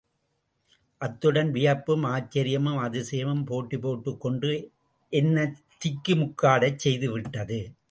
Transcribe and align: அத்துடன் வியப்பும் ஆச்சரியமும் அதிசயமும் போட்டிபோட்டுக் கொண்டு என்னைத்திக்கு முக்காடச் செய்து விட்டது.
அத்துடன் 1.01 1.51
வியப்பும் 1.51 2.03
ஆச்சரியமும் 2.03 2.79
அதிசயமும் 2.81 3.45
போட்டிபோட்டுக் 3.45 4.17
கொண்டு 4.17 4.71
என்னைத்திக்கு 5.13 6.15
முக்காடச் 6.15 6.75
செய்து 6.75 7.11
விட்டது. 7.11 7.73